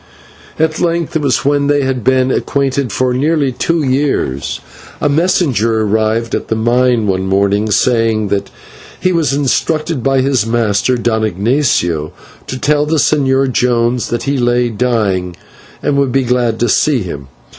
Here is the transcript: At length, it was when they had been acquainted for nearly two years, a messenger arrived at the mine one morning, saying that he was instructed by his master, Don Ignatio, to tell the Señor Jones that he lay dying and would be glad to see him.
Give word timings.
At 0.57 0.79
length, 0.81 1.15
it 1.15 1.21
was 1.21 1.45
when 1.45 1.67
they 1.67 1.83
had 1.83 2.03
been 2.03 2.31
acquainted 2.31 2.91
for 2.91 3.13
nearly 3.13 3.51
two 3.51 3.83
years, 3.83 4.59
a 4.99 5.07
messenger 5.07 5.81
arrived 5.81 6.33
at 6.33 6.47
the 6.47 6.55
mine 6.55 7.05
one 7.05 7.27
morning, 7.27 7.69
saying 7.69 8.29
that 8.29 8.49
he 8.99 9.11
was 9.11 9.31
instructed 9.31 10.01
by 10.01 10.21
his 10.21 10.43
master, 10.43 10.95
Don 10.97 11.23
Ignatio, 11.23 12.13
to 12.47 12.57
tell 12.57 12.87
the 12.87 12.95
Señor 12.97 13.51
Jones 13.51 14.09
that 14.09 14.23
he 14.23 14.39
lay 14.39 14.69
dying 14.69 15.35
and 15.83 15.97
would 15.99 16.11
be 16.11 16.23
glad 16.23 16.59
to 16.61 16.67
see 16.67 17.03
him. 17.03 17.27